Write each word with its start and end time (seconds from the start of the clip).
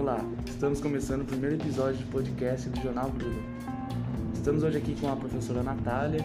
Olá, 0.00 0.18
estamos 0.46 0.80
começando 0.80 1.20
o 1.20 1.24
primeiro 1.26 1.56
episódio 1.56 1.98
do 1.98 2.10
podcast 2.10 2.70
do 2.70 2.80
Jornal 2.80 3.10
Bruno. 3.10 3.38
Estamos 4.32 4.62
hoje 4.62 4.78
aqui 4.78 4.98
com 4.98 5.12
a 5.12 5.14
professora 5.14 5.62
Natália, 5.62 6.24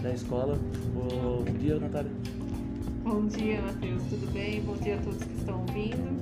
da 0.00 0.10
escola. 0.10 0.58
Bom 0.94 1.44
dia, 1.58 1.78
Natália. 1.78 2.10
Bom 3.02 3.26
dia, 3.26 3.60
Matheus, 3.60 4.02
tudo 4.04 4.32
bem? 4.32 4.62
Bom 4.62 4.76
dia 4.78 4.94
a 4.96 5.02
todos 5.02 5.22
que 5.22 5.34
estão 5.34 5.60
ouvindo. 5.60 6.18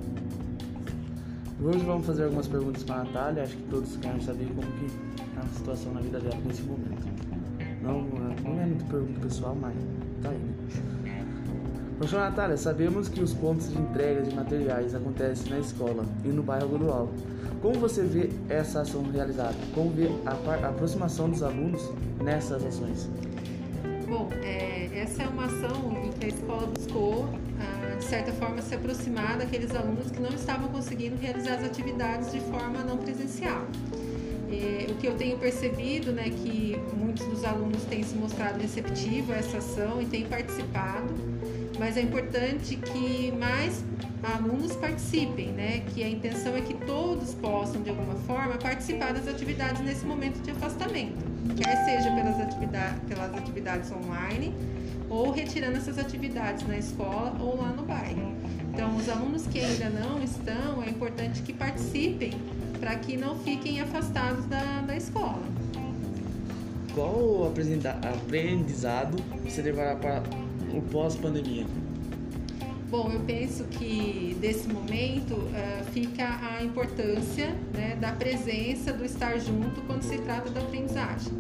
Hoje 1.63 1.85
vamos 1.85 2.05
fazer 2.05 2.25
algumas 2.25 2.49
perguntas 2.49 2.83
para 2.83 2.97
a 2.97 3.05
Natália, 3.05 3.45
acho 3.45 3.57
que 3.57 3.63
todos 3.71 3.97
querem 3.99 4.21
saber 4.21 4.49
como 4.49 4.67
que 4.67 4.87
tá 5.37 5.43
a 5.43 5.59
situação 5.59 5.95
na 5.95 6.01
vida 6.01 6.19
dela 6.19 6.41
nesse 6.45 6.63
momento. 6.63 7.07
Não, 7.81 8.03
não 8.03 8.61
é 8.61 8.67
muito 8.67 8.85
pergunta 8.87 9.21
pessoal, 9.21 9.55
mas 9.55 9.77
tá 10.21 10.31
aí, 10.31 10.39
né? 10.39 11.02
Professora 12.03 12.31
Natália, 12.31 12.57
sabemos 12.57 13.09
que 13.09 13.23
os 13.23 13.33
pontos 13.33 13.71
de 13.71 13.79
entrega 13.79 14.23
de 14.23 14.35
materiais 14.35 14.93
acontecem 14.93 15.53
na 15.53 15.61
escola 15.61 16.05
e 16.25 16.29
no 16.31 16.43
bairro 16.43 16.67
Gorual. 16.67 17.09
Como 17.61 17.79
você 17.79 18.03
vê 18.03 18.29
essa 18.49 18.81
ação 18.81 19.09
realizada? 19.13 19.55
Como 19.73 19.91
vê 19.91 20.09
a, 20.27 20.33
a 20.33 20.69
aproximação 20.71 21.31
dos 21.31 21.45
alunos 21.45 21.81
nessas 22.21 22.67
ações? 22.67 23.09
Bom, 24.09 24.29
é, 24.43 24.91
essa 24.93 25.23
é 25.23 25.29
uma 25.29 25.45
ação 25.45 25.97
em 26.05 26.11
que 26.11 26.27
a 26.27 26.29
escola 26.31 26.67
buscou, 26.67 27.29
ah, 27.61 27.95
de 27.95 28.05
certa 28.05 28.33
forma, 28.33 28.61
se 28.61 28.75
aproximar 28.75 29.39
daqueles 29.39 29.73
alunos 29.73 30.11
que 30.11 30.21
não 30.21 30.31
estavam 30.31 30.71
conseguindo 30.71 31.15
realizar 31.15 31.55
as 31.55 31.65
atividades 31.65 32.33
de 32.33 32.41
forma 32.41 32.83
não 32.83 32.97
presencial. 32.97 33.65
É, 34.51 34.91
o 34.91 34.97
que 34.97 35.07
eu 35.07 35.15
tenho 35.15 35.39
percebido, 35.39 36.11
né, 36.11 36.25
que 36.25 36.77
muitos 36.97 37.25
dos 37.29 37.45
alunos 37.45 37.85
têm 37.85 38.03
se 38.03 38.17
mostrado 38.17 38.59
receptivos 38.61 39.31
a 39.31 39.39
essa 39.39 39.59
ação 39.59 40.03
e 40.03 40.07
têm 40.07 40.27
participado 40.27 41.15
mas 41.83 41.97
é 41.97 42.01
importante 42.01 42.77
que 42.77 43.33
mais 43.33 43.83
alunos 44.23 44.77
participem, 44.77 45.49
né? 45.49 45.83
Que 45.93 46.05
a 46.05 46.09
intenção 46.09 46.55
é 46.55 46.61
que 46.61 46.75
todos 46.75 47.35
possam, 47.35 47.83
de 47.83 47.91
alguma 47.91 48.15
forma, 48.21 48.57
participar 48.57 49.13
das 49.13 49.27
atividades 49.27 49.83
nesse 49.83 50.07
momento 50.07 50.41
de 50.45 50.53
afastamento, 50.53 51.17
quer 51.57 51.85
seja 51.85 52.09
pelas 52.15 52.41
atividades, 52.41 53.01
pelas 53.09 53.35
atividades 53.35 53.91
online 53.91 54.55
ou 55.11 55.33
retirando 55.33 55.77
essas 55.77 55.99
atividades 55.99 56.65
na 56.69 56.79
escola 56.79 57.37
ou 57.41 57.57
lá 57.61 57.71
no 57.71 57.83
bairro. 57.83 58.33
Então, 58.73 58.97
os 58.97 59.09
alunos 59.09 59.45
que 59.49 59.59
ainda 59.59 59.91
não 59.91 60.23
estão, 60.23 60.85
é 60.85 60.89
importante 60.89 61.43
que 61.43 61.53
participem 61.53 62.31
para 62.79 62.95
que 62.95 63.17
não 63.17 63.37
fiquem 63.41 63.81
afastados 63.81 64.47
da, 64.47 64.83
da 64.87 64.97
escola. 64.97 65.43
Qual 66.95 67.45
aprendizado 67.45 69.17
você 69.45 69.63
levará 69.63 69.97
para 69.97 70.23
o 70.73 70.83
pós-pandemia? 70.83 71.67
Bom, 72.91 73.11
eu 73.11 73.21
penso 73.21 73.65
que 73.65 74.37
desse 74.39 74.69
momento 74.69 75.33
uh, 75.33 75.85
fica 75.93 76.39
a 76.43 76.63
importância 76.63 77.49
né, 77.73 77.97
da 77.99 78.13
presença, 78.13 78.93
do 78.93 79.03
estar 79.03 79.39
junto 79.39 79.81
quando 79.87 80.03
se 80.03 80.19
trata 80.19 80.51
da 80.51 80.61
aprendizagem. 80.61 81.33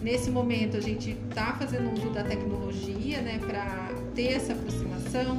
Nesse 0.00 0.30
momento 0.30 0.76
a 0.76 0.80
gente 0.80 1.16
está 1.28 1.54
fazendo 1.54 1.92
uso 1.92 2.10
da 2.10 2.22
tecnologia 2.22 3.20
né, 3.20 3.40
para 3.44 3.90
ter 4.14 4.34
essa 4.34 4.52
aproximação, 4.52 5.36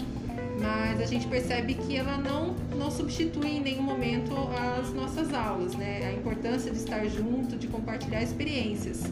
mas 0.62 1.00
a 1.00 1.06
gente 1.06 1.26
percebe 1.28 1.76
que 1.76 1.96
ela 1.96 2.18
não, 2.18 2.54
não 2.78 2.92
substitui 2.92 3.48
em 3.48 3.62
nenhum 3.62 3.84
momento 3.84 4.34
as 4.80 4.94
nossas 4.94 5.34
aulas, 5.34 5.76
né? 5.76 6.08
A 6.08 6.14
importância 6.14 6.72
de 6.72 6.78
estar 6.78 7.08
junto, 7.08 7.56
de 7.56 7.68
compartilhar 7.68 8.22
experiências 8.22 9.04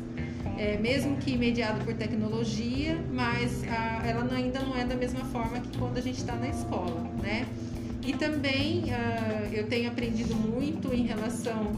é, 0.58 0.78
mesmo 0.78 1.18
que 1.18 1.38
mediado 1.38 1.84
por 1.84 1.94
tecnologia, 1.94 2.98
mas 3.12 3.64
a, 3.64 4.06
ela 4.06 4.28
ainda 4.34 4.60
não 4.60 4.76
é 4.78 4.86
da 4.86 4.96
mesma 4.96 5.24
forma 5.26 5.60
que 5.60 5.78
quando 5.78 5.98
a 5.98 6.02
gente 6.02 6.18
está 6.18 6.36
na 6.36 6.50
escola, 6.50 7.02
né? 7.22 7.46
E 8.06 8.14
também 8.14 8.84
uh, 8.84 9.52
eu 9.52 9.68
tenho 9.68 9.90
aprendido 9.90 10.36
muito 10.36 10.94
em 10.94 11.08
relação 11.08 11.72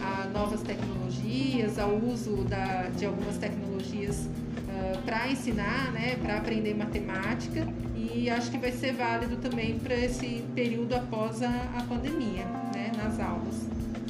a 0.00 0.28
novas 0.28 0.62
tecnologias, 0.62 1.78
ao 1.78 1.94
uso 1.96 2.44
da, 2.44 2.88
de 2.96 3.04
algumas 3.04 3.36
tecnologias 3.36 4.26
uh, 4.26 5.02
para 5.04 5.28
ensinar, 5.28 5.90
né, 5.92 6.16
para 6.22 6.38
aprender 6.38 6.74
matemática 6.74 7.66
e 7.96 8.30
acho 8.30 8.50
que 8.50 8.58
vai 8.58 8.70
ser 8.70 8.92
válido 8.92 9.36
também 9.36 9.78
para 9.78 9.94
esse 9.94 10.44
período 10.54 10.94
após 10.94 11.42
a, 11.42 11.48
a 11.48 11.82
pandemia, 11.88 12.44
né, 12.74 12.92
nas 12.96 13.18
aulas. 13.18 13.66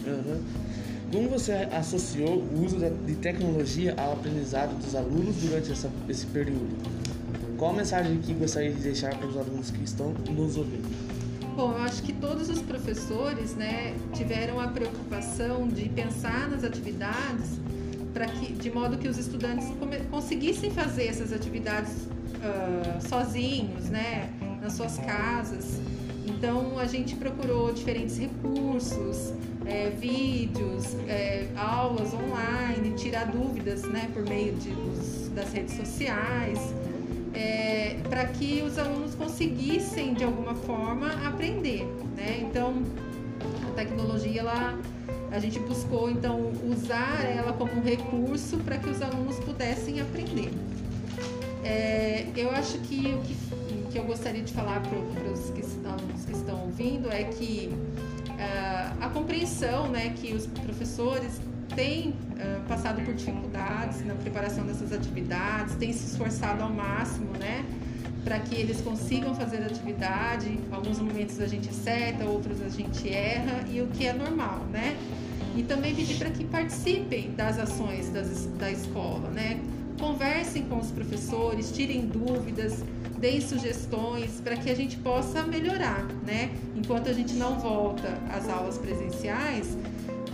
Uhum. 0.06 0.42
Como 1.12 1.28
você 1.28 1.52
associou 1.70 2.38
o 2.38 2.64
uso 2.64 2.78
de 2.78 3.14
tecnologia 3.16 3.94
ao 3.98 4.14
aprendizado 4.14 4.74
dos 4.78 4.94
alunos 4.94 5.36
durante 5.36 5.70
essa, 5.70 5.90
esse 6.08 6.24
período? 6.24 6.74
Qual 7.58 7.72
a 7.72 7.74
mensagem 7.74 8.18
que 8.18 8.32
gostaria 8.32 8.72
de 8.72 8.80
deixar 8.80 9.14
para 9.18 9.26
os 9.26 9.36
alunos 9.36 9.70
que 9.70 9.84
estão 9.84 10.14
nos 10.30 10.56
ouvindo? 10.56 10.88
Bom, 11.54 11.72
eu 11.72 11.82
acho 11.82 12.02
que 12.02 12.14
todos 12.14 12.48
os 12.48 12.62
professores 12.62 13.54
né, 13.54 13.94
tiveram 14.14 14.58
a 14.58 14.68
preocupação 14.68 15.68
de 15.68 15.86
pensar 15.90 16.48
nas 16.48 16.64
atividades 16.64 17.60
para 18.14 18.24
que, 18.24 18.54
de 18.54 18.70
modo 18.70 18.96
que 18.96 19.06
os 19.06 19.18
estudantes 19.18 19.68
conseguissem 20.10 20.70
fazer 20.70 21.08
essas 21.08 21.30
atividades 21.30 21.92
uh, 21.92 23.06
sozinhos, 23.06 23.90
né, 23.90 24.30
nas 24.62 24.72
suas 24.72 24.96
casas. 24.96 25.78
Então 26.26 26.78
a 26.78 26.86
gente 26.86 27.16
procurou 27.16 27.72
diferentes 27.72 28.18
recursos, 28.18 29.32
é, 29.66 29.90
vídeos, 29.90 30.94
é, 31.08 31.48
aulas 31.56 32.12
online, 32.14 32.94
tirar 32.96 33.26
dúvidas 33.26 33.82
né, 33.82 34.08
por 34.12 34.22
meio 34.22 34.54
de, 34.54 34.70
dos, 34.70 35.28
das 35.28 35.52
redes 35.52 35.74
sociais, 35.74 36.58
é, 37.34 37.96
para 38.08 38.24
que 38.26 38.62
os 38.62 38.78
alunos 38.78 39.14
conseguissem 39.14 40.14
de 40.14 40.24
alguma 40.24 40.54
forma 40.54 41.08
aprender. 41.26 41.84
Né? 42.16 42.40
Então 42.42 42.82
a 43.68 43.74
tecnologia 43.74 44.40
ela, 44.40 44.78
a 45.30 45.38
gente 45.38 45.58
buscou 45.58 46.10
então 46.10 46.52
usar 46.70 47.24
ela 47.24 47.52
como 47.52 47.72
um 47.72 47.82
recurso 47.82 48.58
para 48.58 48.76
que 48.76 48.88
os 48.88 49.00
alunos 49.02 49.38
pudessem 49.40 50.00
aprender. 50.00 50.50
É, 51.64 52.26
eu 52.36 52.50
acho 52.50 52.78
que 52.78 53.14
o 53.14 53.20
que, 53.20 53.36
que 53.92 53.98
eu 53.98 54.04
gostaria 54.04 54.42
de 54.42 54.52
falar 54.52 54.80
para 54.80 54.98
os 54.98 55.50
que, 55.50 55.60
alunos 55.86 56.24
que 56.24 56.32
estão 56.32 56.62
ouvindo 56.62 57.12
é 57.12 57.24
que 57.24 57.70
uh, 57.70 59.04
a 59.04 59.10
compreensão 59.10 59.88
né, 59.88 60.14
que 60.16 60.32
os 60.32 60.46
professores 60.46 61.38
têm 61.76 62.10
uh, 62.10 62.66
passado 62.66 63.02
por 63.04 63.14
dificuldades 63.14 64.04
na 64.06 64.14
preparação 64.14 64.64
dessas 64.64 64.92
atividades, 64.92 65.74
têm 65.74 65.92
se 65.92 66.06
esforçado 66.06 66.62
ao 66.62 66.70
máximo, 66.70 67.32
né? 67.38 67.64
Para 68.24 68.38
que 68.38 68.54
eles 68.54 68.80
consigam 68.80 69.34
fazer 69.34 69.62
a 69.62 69.66
atividade. 69.66 70.58
Alguns 70.70 70.98
momentos 70.98 71.40
a 71.40 71.46
gente 71.46 71.68
acerta, 71.68 72.24
outros 72.24 72.62
a 72.62 72.68
gente 72.68 73.12
erra, 73.12 73.64
e 73.70 73.80
o 73.80 73.88
que 73.88 74.06
é 74.06 74.12
normal, 74.12 74.60
né? 74.70 74.96
E 75.56 75.62
também 75.62 75.94
pedir 75.94 76.18
para 76.18 76.30
que 76.30 76.44
participem 76.44 77.32
das 77.32 77.58
ações 77.58 78.10
das, 78.10 78.46
da 78.58 78.70
escola, 78.70 79.28
né? 79.30 79.60
Conversem 79.98 80.64
com 80.64 80.78
os 80.78 80.90
professores, 80.90 81.70
tirem 81.72 82.06
dúvidas, 82.06 82.82
deem 83.18 83.40
sugestões 83.40 84.40
para 84.42 84.56
que 84.56 84.70
a 84.70 84.74
gente 84.74 84.96
possa 84.96 85.42
melhorar, 85.44 86.04
né? 86.26 86.50
Enquanto 86.74 87.08
a 87.08 87.12
gente 87.12 87.34
não 87.34 87.58
volta 87.58 88.18
às 88.30 88.48
aulas 88.48 88.78
presenciais, 88.78 89.76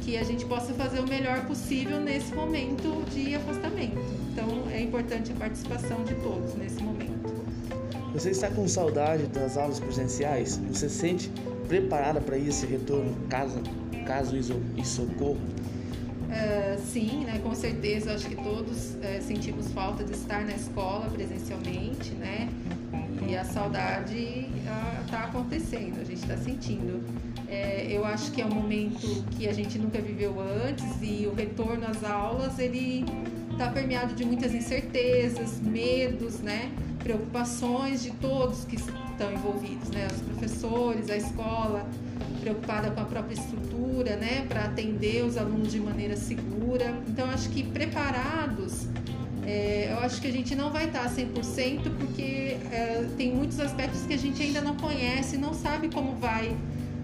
que 0.02 0.16
a 0.16 0.24
gente 0.24 0.46
possa 0.46 0.72
fazer 0.72 1.00
o 1.00 1.06
melhor 1.06 1.44
possível 1.44 2.00
nesse 2.00 2.34
momento 2.34 3.04
de 3.10 3.34
afastamento. 3.34 3.98
Então 4.32 4.48
é 4.72 4.80
importante 4.80 5.32
a 5.32 5.34
participação 5.34 6.02
de 6.04 6.14
todos 6.14 6.54
nesse 6.54 6.82
momento. 6.82 7.28
Você 8.14 8.30
está 8.30 8.48
com 8.48 8.66
saudade 8.66 9.26
das 9.26 9.58
aulas 9.58 9.78
presenciais? 9.78 10.58
Você 10.68 10.88
se 10.88 10.98
sente 10.98 11.30
preparada 11.68 12.22
para 12.22 12.38
esse 12.38 12.64
retorno 12.64 13.14
caso, 13.28 13.60
caso 14.06 14.34
isso 14.78 15.02
ocorra? 15.02 15.40
Uh, 16.28 16.78
sim, 16.78 17.24
né, 17.24 17.40
com 17.42 17.54
certeza, 17.54 18.12
acho 18.12 18.28
que 18.28 18.36
todos 18.36 18.94
uh, 18.96 19.22
sentimos 19.22 19.72
falta 19.72 20.04
de 20.04 20.12
estar 20.12 20.44
na 20.44 20.52
escola 20.52 21.08
presencialmente, 21.08 22.10
né? 22.12 22.48
E 23.26 23.34
a 23.34 23.44
saudade 23.44 24.46
está 25.04 25.24
acontecendo, 25.24 26.00
a 26.00 26.04
gente 26.04 26.20
está 26.22 26.36
sentindo. 26.36 27.02
É, 27.48 27.86
eu 27.90 28.04
acho 28.04 28.30
que 28.32 28.42
é 28.42 28.46
um 28.46 28.54
momento 28.54 29.24
que 29.32 29.48
a 29.48 29.52
gente 29.52 29.78
nunca 29.78 30.00
viveu 30.00 30.34
antes 30.40 30.86
e 31.02 31.26
o 31.26 31.34
retorno 31.34 31.86
às 31.86 32.04
aulas 32.04 32.58
ele 32.58 33.04
está 33.50 33.70
permeado 33.70 34.14
de 34.14 34.24
muitas 34.24 34.54
incertezas, 34.54 35.60
medos, 35.60 36.40
né? 36.40 36.70
Preocupações 37.02 38.02
de 38.02 38.10
todos 38.12 38.64
que 38.64 38.76
estão 38.76 39.32
envolvidos, 39.32 39.90
né? 39.90 40.06
Os 40.10 40.20
professores, 40.20 41.10
a 41.10 41.16
escola, 41.16 41.86
preocupada 42.40 42.90
com 42.90 43.00
a 43.00 43.04
própria 43.04 43.34
estrutura, 43.34 43.77
né? 44.16 44.44
Para 44.48 44.64
atender 44.64 45.24
os 45.24 45.36
alunos 45.36 45.72
de 45.72 45.80
maneira 45.80 46.16
segura. 46.16 46.94
Então, 47.08 47.28
acho 47.30 47.48
que 47.50 47.62
preparados 47.62 48.86
é, 49.48 49.92
eu 49.92 50.00
acho 50.00 50.20
que 50.20 50.28
a 50.28 50.30
gente 50.30 50.54
não 50.54 50.70
vai 50.70 50.84
estar 50.84 51.10
100% 51.10 51.90
porque 51.98 52.58
é, 52.70 53.06
tem 53.16 53.34
muitos 53.34 53.58
aspectos 53.58 54.02
que 54.02 54.12
a 54.12 54.18
gente 54.18 54.42
ainda 54.42 54.60
não 54.60 54.76
conhece, 54.76 55.38
não 55.38 55.54
sabe 55.54 55.88
como 55.88 56.16
vai 56.16 56.54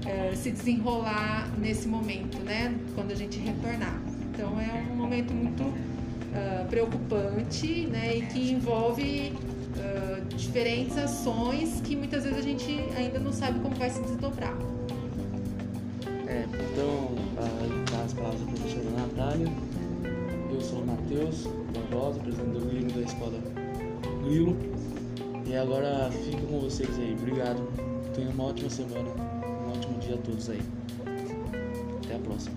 é, 0.05 0.35
se 0.35 0.51
desenrolar 0.51 1.51
nesse 1.59 1.89
momento, 1.89 2.39
né? 2.41 2.75
Quando 2.95 3.13
a 3.13 3.15
gente 3.15 3.39
retornar. 3.39 3.99
Então 4.31 4.61
é 4.61 4.87
um 4.93 4.95
momento 4.95 5.33
muito 5.33 5.63
uh, 5.63 6.69
preocupante, 6.69 7.87
né? 7.87 8.19
E 8.19 8.27
que 8.27 8.53
envolve 8.53 9.33
uh, 9.33 10.25
diferentes 10.37 10.99
ações 10.99 11.81
que 11.83 11.97
muitas 11.97 12.25
vezes 12.25 12.39
a 12.39 12.43
gente 12.43 12.79
ainda 12.95 13.19
não 13.19 13.33
sabe 13.33 13.59
como 13.61 13.75
vai 13.77 13.89
se 13.89 14.03
desdobrar. 14.03 14.55
Então, 16.53 17.15
as 18.05 18.13
palavras 18.13 18.41
da 18.41 18.47
professora 18.47 18.91
Natália. 18.91 19.49
Eu 20.53 20.61
sou 20.61 20.81
o 20.81 20.87
Matheus 20.87 21.49
Barbosa, 21.73 22.21
presidente 22.21 22.59
do 22.59 22.67
Grilo 22.67 22.91
da 22.93 23.01
escola 23.01 23.41
Grilo. 24.25 24.57
E 25.47 25.57
agora 25.57 26.11
fico 26.11 26.47
com 26.47 26.61
vocês 26.61 26.91
aí. 26.99 27.17
Obrigado. 27.19 27.61
Tenham 28.15 28.31
uma 28.33 28.45
ótima 28.45 28.71
semana. 28.71 29.11
Um 29.11 29.73
ótimo 29.73 29.99
dia 29.99 30.15
a 30.15 30.19
todos 30.19 30.51
aí. 30.51 30.63
Até 32.05 32.17
a 32.17 32.19
próxima. 32.19 32.55